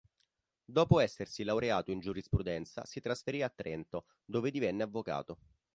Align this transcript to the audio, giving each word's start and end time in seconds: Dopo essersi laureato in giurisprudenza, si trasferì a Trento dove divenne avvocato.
Dopo 0.65 0.97
essersi 0.99 1.43
laureato 1.43 1.91
in 1.91 1.99
giurisprudenza, 1.99 2.85
si 2.85 2.99
trasferì 3.01 3.43
a 3.43 3.49
Trento 3.49 4.07
dove 4.25 4.49
divenne 4.49 4.81
avvocato. 4.81 5.37